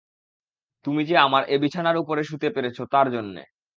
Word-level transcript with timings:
তুমি 0.85 1.01
যে 1.05 1.15
আমার 1.17 1.43
এ 1.47 1.57
বিছানার 1.63 1.97
উপরে 1.97 2.21
শুতে 2.23 2.47
পেরেছ 2.55 2.77
তার 2.91 3.07
জন্যে। 3.11 3.41